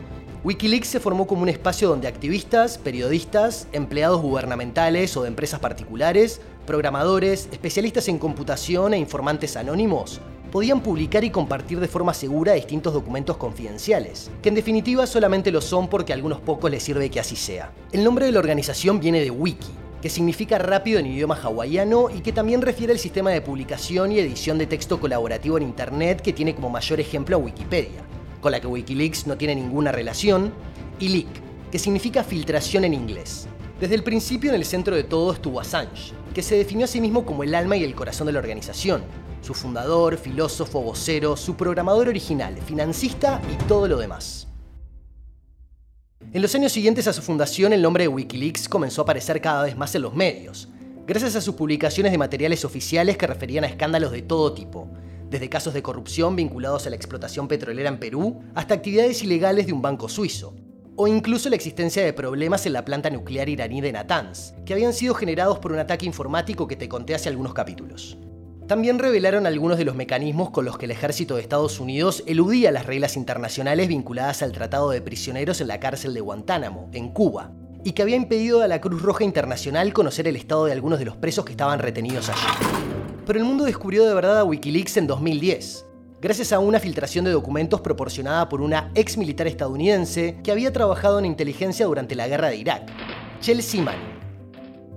Wikileaks 0.46 0.90
se 0.90 1.00
formó 1.00 1.25
como 1.25 1.42
un 1.42 1.50
espacio 1.50 1.90
donde 1.90 2.08
activistas, 2.08 2.78
periodistas, 2.78 3.68
empleados 3.72 4.22
gubernamentales 4.22 5.18
o 5.18 5.24
de 5.24 5.30
empresas 5.30 5.60
particulares, 5.60 6.40
programadores, 6.68 7.50
especialistas 7.52 8.08
en 8.10 8.20
computación 8.20 8.94
e 8.94 9.00
informantes 9.00 9.58
anónimos 9.58 10.22
podían 10.52 10.82
publicar 10.82 11.24
y 11.24 11.32
compartir 11.32 11.80
de 11.80 11.88
forma 11.88 12.14
segura 12.14 12.54
distintos 12.54 12.94
documentos 12.94 13.38
confidenciales, 13.38 14.30
que 14.44 14.50
en 14.50 14.56
definitiva 14.56 15.08
solamente 15.08 15.52
lo 15.52 15.62
son 15.62 15.88
porque 15.88 16.14
a 16.14 16.16
algunos 16.16 16.42
pocos 16.42 16.70
les 16.70 16.84
sirve 16.84 17.10
que 17.10 17.20
así 17.20 17.36
sea. 17.36 17.74
El 17.92 18.04
nombre 18.04 18.28
de 18.28 18.32
la 18.32 18.38
organización 18.38 19.00
viene 19.00 19.22
de 19.22 19.32
Wiki, 19.32 19.72
que 20.00 20.12
significa 20.12 20.60
rápido 20.60 21.00
en 21.00 21.08
idioma 21.08 21.40
hawaiano 21.42 22.12
y 22.12 22.22
que 22.22 22.32
también 22.32 22.62
refiere 22.62 22.94
al 22.94 23.00
sistema 23.00 23.32
de 23.32 23.42
publicación 23.42 24.12
y 24.12 24.20
edición 24.20 24.60
de 24.60 24.68
texto 24.68 25.00
colaborativo 25.00 25.58
en 25.58 25.64
Internet 25.64 26.22
que 26.22 26.34
tiene 26.34 26.54
como 26.54 26.70
mayor 26.70 27.00
ejemplo 27.00 27.36
a 27.36 27.40
Wikipedia, 27.40 28.04
con 28.46 28.52
la 28.52 28.62
que 28.62 28.68
Wikileaks 28.68 29.25
no 29.25 29.38
tiene 29.38 29.56
ninguna 29.56 29.92
relación, 29.92 30.54
y 31.00 31.10
leak, 31.10 31.72
que 31.72 31.80
significa 31.80 32.24
filtración 32.24 32.86
en 32.86 32.94
inglés. 32.94 33.48
Desde 33.80 33.96
el 33.96 34.04
principio 34.04 34.52
en 34.52 34.56
el 34.56 34.66
centro 34.66 34.96
de 34.96 35.04
todo 35.04 35.34
estuvo 35.34 35.60
Assange, 35.60 36.14
que 36.32 36.44
se 36.44 36.56
definió 36.56 36.86
a 36.86 36.88
sí 36.88 37.02
mismo 37.02 37.25
como 37.25 37.42
el 37.42 37.56
alma 37.56 37.75
y 37.75 37.84
el 37.84 37.96
corazón 37.96 38.28
de 38.28 38.34
la 38.34 38.38
organización, 38.38 39.04
su 39.42 39.56
fundador, 39.56 40.18
filósofo, 40.18 40.80
vocero, 40.80 41.36
su 41.36 41.56
programador 41.56 42.08
original, 42.08 42.56
financista 42.62 43.42
y 43.52 43.56
todo 43.64 43.88
lo 43.88 43.98
demás. 43.98 44.48
En 46.32 46.44
los 46.44 46.54
años 46.54 46.72
siguientes 46.72 47.08
a 47.08 47.14
su 47.14 47.24
fundación, 47.24 47.74
el 47.74 47.82
nombre 47.82 48.04
de 48.04 48.10
Wikileaks 48.10 48.70
comenzó 48.70 49.02
a 49.02 49.06
aparecer 49.06 49.42
cada 49.42 49.64
vez 49.64 49.75
más 49.75 49.96
en 49.96 50.04
los 50.04 50.14
medios, 50.14 50.70
gracias 51.08 51.36
a 51.36 51.42
sus 51.42 51.56
publicaciones 51.56 52.12
de 52.12 52.20
materiales 52.20 52.64
oficiales 52.64 53.18
que 53.18 53.25
referían 53.25 53.64
a 53.64 53.68
escándalos 53.68 54.12
de 54.12 54.22
todo 54.22 54.54
tipo, 54.54 54.88
desde 55.29 55.50
casos 55.50 55.74
de 55.74 55.82
corrupción 55.84 56.36
vinculados 56.36 56.86
a 56.86 56.89
la 56.89 56.96
explotación 56.96 57.48
petrolera 57.48 57.89
en 57.89 58.00
Perú 58.00 58.41
hasta 58.53 58.75
actividades 58.75 59.24
ilegales 59.24 59.67
de 59.67 59.74
un 59.74 59.82
banco 59.82 60.10
suizo, 60.10 60.55
o 60.96 61.08
incluso 61.08 61.50
la 61.50 61.55
existencia 61.55 62.03
de 62.03 62.13
problemas 62.13 62.65
en 62.65 62.74
la 62.74 62.86
planta 62.86 63.10
nuclear 63.10 63.50
iraní 63.50 63.82
de 63.82 63.91
Natanz, 63.91 64.53
que 64.65 64.74
habían 64.74 64.94
sido 64.94 65.13
generados 65.13 65.60
por 65.60 65.72
un 65.72 65.79
ataque 65.79 66.05
informático 66.05 66.67
que 66.67 66.75
te 66.75 66.88
conté 66.88 67.15
hace 67.15 67.29
algunos 67.29 67.53
capítulos. 67.53 68.17
También 68.67 68.98
revelaron 68.98 69.46
algunos 69.46 69.77
de 69.77 69.86
los 69.86 69.96
mecanismos 69.96 70.50
con 70.50 70.65
los 70.65 70.77
que 70.77 70.86
el 70.86 70.91
ejército 70.91 71.36
de 71.36 71.41
Estados 71.41 71.79
Unidos 71.79 72.24
eludía 72.25 72.72
las 72.72 72.88
reglas 72.88 73.15
internacionales 73.15 73.88
vinculadas 73.88 74.41
al 74.41 74.53
tratado 74.53 74.89
de 74.89 75.01
prisioneros 75.01 75.62
en 75.62 75.67
la 75.67 75.79
cárcel 75.79 76.15
de 76.15 76.22
Guantánamo, 76.22 76.89
en 76.91 77.10
Cuba, 77.10 77.51
y 77.84 77.91
que 77.91 78.01
había 78.01 78.15
impedido 78.15 78.63
a 78.63 78.67
la 78.67 78.82
Cruz 78.82 79.03
Roja 79.03 79.24
Internacional 79.24 79.94
conocer 79.94 80.27
el 80.27 80.36
estado 80.36 80.65
de 80.65 80.72
algunos 80.72 80.98
de 80.98 81.05
los 81.05 81.15
presos 81.15 81.46
que 81.46 81.51
estaban 81.51 81.77
retenidos 81.77 82.29
allí. 82.29 82.95
Pero 83.25 83.39
el 83.39 83.46
mundo 83.46 83.65
descubrió 83.65 84.05
de 84.05 84.13
verdad 84.13 84.39
a 84.39 84.44
Wikileaks 84.44 84.98
en 84.98 85.08
2010, 85.08 85.88
gracias 86.22 86.53
a 86.53 86.60
una 86.60 86.79
filtración 86.79 87.25
de 87.25 87.32
documentos 87.32 87.82
proporcionada 87.82 88.48
por 88.48 88.62
una 88.62 88.91
ex 88.94 89.17
militar 89.17 89.48
estadounidense 89.48 90.38
que 90.44 90.51
había 90.51 90.72
trabajado 90.72 91.17
en 91.17 91.25
inteligencia 91.25 91.88
durante 91.88 92.13
la 92.13 92.27
guerra 92.27 92.50
de 92.50 92.58
Irak, 92.58 92.91
Chelsea 93.41 93.82
Manning. 93.82 94.13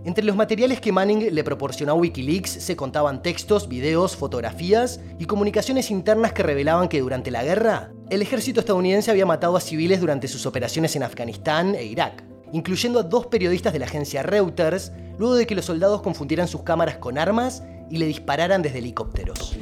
Entre 0.04 0.24
los 0.24 0.36
materiales 0.36 0.78
que 0.78 0.92
Manning 0.92 1.34
le 1.34 1.42
proporcionó 1.42 1.92
a 1.92 1.94
Wikileaks 1.94 2.50
se 2.50 2.76
contaban 2.76 3.22
textos, 3.22 3.66
videos, 3.66 4.14
fotografías 4.14 5.00
y 5.18 5.24
comunicaciones 5.24 5.90
internas 5.90 6.34
que 6.34 6.42
revelaban 6.42 6.88
que 6.88 7.00
durante 7.00 7.30
la 7.30 7.42
guerra, 7.42 7.92
el 8.10 8.20
ejército 8.20 8.60
estadounidense 8.60 9.10
había 9.10 9.24
matado 9.24 9.56
a 9.56 9.60
civiles 9.60 10.00
durante 10.00 10.28
sus 10.28 10.44
operaciones 10.44 10.94
en 10.96 11.02
Afganistán 11.02 11.74
e 11.74 11.84
Irak, 11.84 12.24
incluyendo 12.52 13.00
a 13.00 13.04
dos 13.04 13.26
periodistas 13.26 13.72
de 13.72 13.78
la 13.78 13.86
agencia 13.86 14.22
Reuters, 14.22 14.92
luego 15.18 15.34
de 15.34 15.46
que 15.46 15.54
los 15.54 15.64
soldados 15.64 16.02
confundieran 16.02 16.46
sus 16.46 16.62
cámaras 16.62 16.98
con 16.98 17.16
armas 17.16 17.62
y 17.90 17.98
le 17.98 18.06
dispararan 18.06 18.62
desde 18.62 18.78
helicópteros. 18.78 19.56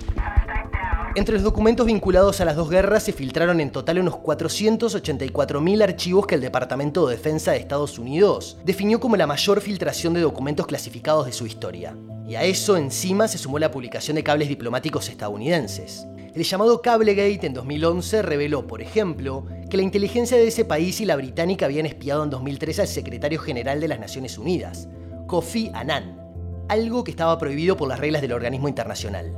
Entre 1.16 1.33
los 1.33 1.42
documentos 1.42 1.87
vinculados 1.87 2.42
a 2.42 2.45
las 2.45 2.56
dos 2.56 2.68
guerras 2.68 3.02
se 3.02 3.12
filtraron 3.14 3.59
en 3.61 3.71
total 3.71 4.00
unos 4.00 4.16
484.000 4.16 5.83
archivos 5.83 6.26
que 6.26 6.35
el 6.35 6.42
Departamento 6.42 7.06
de 7.06 7.16
Defensa 7.16 7.52
de 7.52 7.56
Estados 7.56 7.99
Unidos 7.99 8.59
definió 8.66 9.00
como 9.00 9.16
la 9.16 9.26
mayor 9.26 9.62
filtración 9.62 10.12
de 10.12 10.21
documentos 10.21 10.66
clasificados 10.66 11.25
de 11.25 11.33
su 11.33 11.47
historia. 11.47 11.97
Y 12.28 12.35
a 12.35 12.45
eso 12.45 12.76
encima 12.76 13.28
se 13.28 13.38
sumó 13.38 13.59
la 13.59 13.71
publicación 13.71 14.16
de 14.16 14.25
cables 14.25 14.49
diplomáticos 14.50 15.09
estadounidenses. 15.09 16.06
El 16.35 16.45
llamado 16.45 16.83
Cablegate 16.83 17.47
en 17.47 17.54
2011 17.54 18.21
reveló, 18.21 18.66
por 18.66 18.83
ejemplo, 18.83 19.47
que 19.71 19.78
la 19.78 19.85
inteligencia 19.85 20.37
de 20.37 20.49
ese 20.49 20.66
país 20.66 21.00
y 21.00 21.06
la 21.06 21.16
británica 21.16 21.64
habían 21.64 21.87
espiado 21.87 22.25
en 22.25 22.28
2003 22.28 22.80
al 22.80 22.88
secretario 22.88 23.40
general 23.40 23.80
de 23.80 23.88
las 23.88 24.00
Naciones 24.00 24.37
Unidas, 24.37 24.87
Kofi 25.26 25.71
Annan, 25.73 26.25
algo 26.68 27.04
que 27.04 27.11
estaba 27.11 27.38
prohibido 27.38 27.76
por 27.76 27.88
las 27.88 27.99
reglas 27.99 28.23
del 28.23 28.32
organismo 28.32 28.68
internacional. 28.68 29.37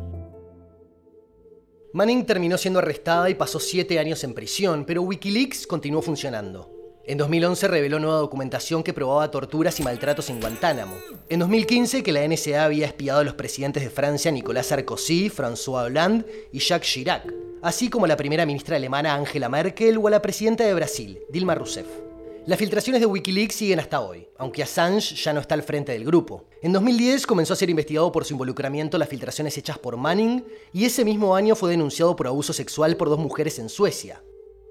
Manning 1.92 2.26
terminó 2.26 2.58
siendo 2.58 2.80
arrestada 2.80 3.30
y 3.30 3.34
pasó 3.34 3.58
siete 3.60 3.98
años 3.98 4.22
en 4.24 4.34
prisión, 4.34 4.84
pero 4.84 5.02
Wikileaks 5.02 5.66
continuó 5.66 6.02
funcionando. 6.02 6.74
En 7.06 7.16
2011 7.16 7.68
reveló 7.68 7.98
nueva 7.98 8.18
documentación 8.18 8.82
que 8.82 8.92
probaba 8.92 9.30
torturas 9.30 9.80
y 9.80 9.82
maltratos 9.82 10.28
en 10.28 10.40
Guantánamo. 10.40 10.94
En 11.30 11.40
2015 11.40 12.02
que 12.02 12.12
la 12.12 12.28
NSA 12.28 12.64
había 12.64 12.84
espiado 12.84 13.20
a 13.20 13.24
los 13.24 13.32
presidentes 13.32 13.82
de 13.82 13.88
Francia 13.88 14.30
Nicolas 14.30 14.66
Sarkozy, 14.66 15.30
François 15.30 15.86
Hollande 15.86 16.50
y 16.52 16.58
Jacques 16.58 16.86
Chirac, 16.86 17.32
así 17.62 17.88
como 17.88 18.04
a 18.04 18.08
la 18.08 18.18
primera 18.18 18.44
ministra 18.44 18.76
alemana 18.76 19.14
Angela 19.14 19.48
Merkel 19.48 19.96
o 19.96 20.06
a 20.06 20.10
la 20.10 20.20
presidenta 20.20 20.64
de 20.64 20.74
Brasil, 20.74 21.18
Dilma 21.30 21.54
Rousseff. 21.54 21.86
Las 22.48 22.58
filtraciones 22.58 23.02
de 23.02 23.06
Wikileaks 23.06 23.56
siguen 23.56 23.78
hasta 23.78 24.00
hoy, 24.00 24.26
aunque 24.38 24.62
Assange 24.62 25.14
ya 25.14 25.34
no 25.34 25.40
está 25.40 25.54
al 25.54 25.62
frente 25.62 25.92
del 25.92 26.06
grupo. 26.06 26.46
En 26.62 26.72
2010 26.72 27.26
comenzó 27.26 27.52
a 27.52 27.56
ser 27.56 27.68
investigado 27.68 28.10
por 28.10 28.24
su 28.24 28.32
involucramiento 28.32 28.96
en 28.96 29.00
las 29.00 29.10
filtraciones 29.10 29.58
hechas 29.58 29.78
por 29.78 29.98
Manning 29.98 30.42
y 30.72 30.86
ese 30.86 31.04
mismo 31.04 31.36
año 31.36 31.54
fue 31.54 31.72
denunciado 31.72 32.16
por 32.16 32.26
abuso 32.26 32.54
sexual 32.54 32.96
por 32.96 33.10
dos 33.10 33.18
mujeres 33.18 33.58
en 33.58 33.68
Suecia. 33.68 34.22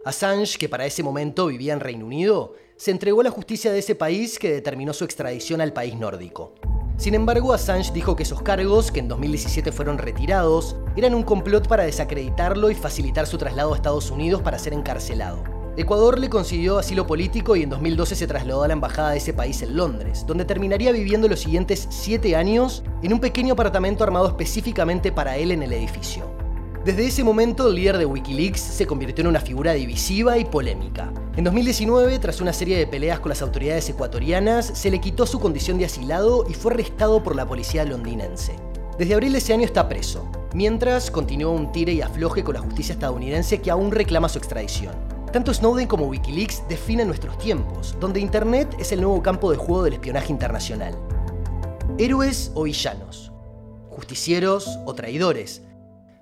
Assange, 0.04 0.58
que 0.58 0.68
para 0.68 0.88
ese 0.88 1.04
momento 1.04 1.46
vivía 1.46 1.74
en 1.74 1.80
Reino 1.80 2.08
Unido, 2.08 2.56
se 2.78 2.90
entregó 2.90 3.22
a 3.22 3.26
la 3.26 3.30
justicia 3.30 3.72
de 3.72 3.78
ese 3.78 3.94
país 3.94 4.40
que 4.40 4.52
determinó 4.52 4.92
su 4.92 5.04
extradición 5.04 5.62
al 5.62 5.72
país 5.72 5.94
nórdico. 5.94 6.56
Sin 6.98 7.14
embargo, 7.14 7.54
Assange 7.54 7.94
dijo 7.94 8.16
que 8.16 8.24
esos 8.24 8.42
cargos, 8.42 8.92
que 8.92 9.02
en 9.02 9.08
2017 9.08 9.72
fueron 9.72 10.00
retirados, 10.00 10.76
eran 10.96 11.14
un 11.14 11.22
complot 11.22 11.68
para 11.68 11.84
desacreditarlo 11.84 12.72
y 12.72 12.74
facilitar 12.74 13.28
su 13.28 13.38
traslado 13.38 13.74
a 13.74 13.76
Estados 13.76 14.10
Unidos 14.10 14.42
para 14.42 14.58
ser 14.58 14.74
encarcelado. 14.74 15.57
Ecuador 15.80 16.18
le 16.18 16.28
consiguió 16.28 16.80
asilo 16.80 17.06
político 17.06 17.56
y 17.56 17.62
en 17.62 17.70
2012 17.70 18.16
se 18.16 18.26
trasladó 18.26 18.64
a 18.64 18.68
la 18.68 18.74
embajada 18.74 19.12
de 19.12 19.20
ese 19.20 19.32
país 19.32 19.62
en 19.62 19.78
Londres, 19.78 20.26
donde 20.26 20.44
terminaría 20.44 20.92
viviendo 20.92 21.28
los 21.28 21.42
siguientes 21.42 21.86
siete 21.92 22.36
años 22.36 22.84
en 23.04 23.14
un 23.14 23.20
pequeño 23.20 23.54
apartamento 23.54 24.04
armado 24.04 24.28
específicamente 24.28 25.12
para 25.12 25.38
él 25.38 25.52
en 25.52 25.62
el 25.62 25.72
edificio. 25.72 26.24
Desde 26.84 27.06
ese 27.06 27.24
momento, 27.24 27.68
el 27.68 27.76
líder 27.76 28.00
de 28.00 28.08
Wikileaks 28.08 28.60
se 28.60 28.88
convirtió 28.88 29.22
en 29.22 29.28
una 29.28 29.40
figura 29.40 29.74
divisiva 29.74 30.40
y 30.40 30.46
polémica. 30.46 31.14
En 31.36 31.44
2019, 31.44 32.18
tras 32.18 32.42
una 32.42 32.54
serie 32.54 32.76
de 32.76 32.88
peleas 32.88 33.20
con 33.20 33.30
las 33.30 33.44
autoridades 33.44 33.88
ecuatorianas, 33.88 34.66
se 34.66 34.90
le 34.90 35.00
quitó 35.00 35.28
su 35.28 35.40
condición 35.40 35.78
de 35.78 35.86
asilado 35.86 36.48
y 36.50 36.56
fue 36.56 36.74
arrestado 36.74 37.22
por 37.22 37.36
la 37.36 37.46
policía 37.46 37.86
londinense. 37.86 38.56
Desde 38.98 39.14
abril 39.14 39.34
de 39.34 39.38
ese 39.38 39.54
año 39.54 39.66
está 39.66 39.88
preso, 39.88 40.28
mientras 40.56 41.12
continúa 41.12 41.52
un 41.52 41.72
tire 41.72 41.94
y 41.94 42.02
afloje 42.02 42.44
con 42.44 42.56
la 42.56 42.62
justicia 42.62 42.94
estadounidense 42.94 43.62
que 43.62 43.70
aún 43.70 43.92
reclama 43.92 44.28
su 44.28 44.40
extradición. 44.40 45.17
Tanto 45.32 45.54
Snowden 45.54 45.88
como 45.88 46.08
Wikileaks 46.08 46.64
definen 46.70 47.08
nuestros 47.08 47.38
tiempos, 47.38 47.98
donde 48.00 48.22
Internet 48.22 48.74
es 48.80 48.94
el 48.94 49.02
nuevo 49.02 49.22
campo 49.22 49.52
de 49.52 49.58
juego 49.58 49.84
del 49.84 49.94
espionaje 49.94 50.32
internacional. 50.32 50.98
Héroes 51.98 52.52
o 52.56 52.64
villanos, 52.64 53.34
justicieros 53.90 54.80
o 54.86 54.94
traidores, 54.94 55.64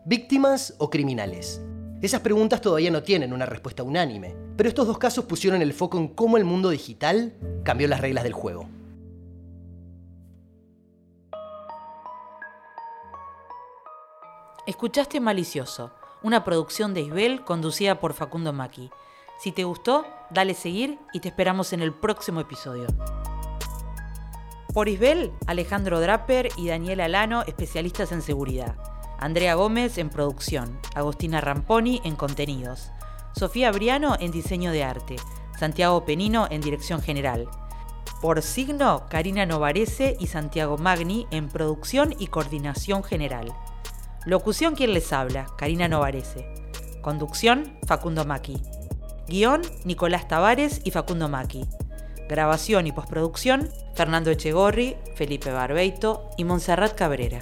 víctimas 0.06 0.74
o 0.80 0.90
criminales. 0.90 1.62
Esas 2.02 2.22
preguntas 2.22 2.62
todavía 2.62 2.90
no 2.90 3.04
tienen 3.04 3.32
una 3.32 3.46
respuesta 3.46 3.84
unánime, 3.84 4.36
pero 4.58 4.68
estos 4.70 4.88
dos 4.88 4.98
casos 4.98 5.26
pusieron 5.26 5.62
el 5.62 5.74
foco 5.74 6.00
en 6.00 6.08
cómo 6.08 6.38
el 6.38 6.44
mundo 6.44 6.72
digital 6.72 7.36
cambió 7.64 7.88
las 7.88 8.02
reglas 8.02 8.24
del 8.24 8.34
juego. 8.34 8.68
Escuchaste 14.66 15.20
Malicioso 15.20 15.92
una 16.24 16.44
producción 16.44 16.94
de 16.94 17.02
Isbel 17.02 17.44
conducida 17.44 18.00
por 18.00 18.14
Facundo 18.14 18.54
Maki. 18.54 18.90
Si 19.40 19.52
te 19.52 19.64
gustó, 19.64 20.06
dale 20.30 20.54
seguir 20.54 20.98
y 21.14 21.20
te 21.20 21.30
esperamos 21.30 21.74
en 21.74 21.82
el 21.82 21.94
próximo 21.94 22.40
episodio. 22.40 22.88
Por 24.74 24.90
Isbel, 24.90 25.32
Alejandro 25.48 26.00
Draper 26.00 26.50
y 26.58 26.68
Daniela 26.68 27.06
Alano, 27.06 27.44
especialistas 27.44 28.12
en 28.12 28.22
seguridad. 28.22 28.76
Andrea 29.20 29.56
Gómez 29.56 29.98
en 29.98 30.10
producción, 30.10 30.78
Agostina 30.94 31.40
Ramponi 31.40 32.02
en 32.04 32.16
contenidos, 32.16 32.92
Sofía 33.34 33.72
Briano 33.72 34.18
en 34.20 34.32
diseño 34.32 34.72
de 34.72 34.84
arte, 34.84 35.16
Santiago 35.58 36.06
Penino 36.06 36.48
en 36.50 36.62
dirección 36.62 37.02
general. 37.02 37.48
Por 38.22 38.42
signo, 38.42 39.04
Karina 39.10 39.46
Novarese 39.46 40.18
y 40.20 40.28
Santiago 40.28 40.78
Magni 40.78 41.28
en 41.32 41.48
producción 41.48 42.14
y 42.18 42.28
coordinación 42.28 43.04
general. 43.04 43.54
Locución 44.26 44.74
quien 44.74 44.94
les 44.94 45.14
habla, 45.14 45.46
Karina 45.56 45.88
Novarese. 45.88 46.48
Conducción, 47.02 47.78
Facundo 47.86 48.26
Maki. 48.26 48.60
Guión, 49.28 49.62
Nicolás 49.84 50.28
Tavares 50.28 50.82
y 50.84 50.90
Facundo 50.90 51.30
Maki. 51.30 51.66
Grabación 52.28 52.88
y 52.88 52.92
postproducción, 52.92 53.70
Fernando 53.94 54.32
Echegorri, 54.32 54.98
Felipe 55.14 55.52
Barbeito 55.52 56.32
y 56.38 56.44
Montserrat 56.44 56.96
Cabrera. 56.96 57.42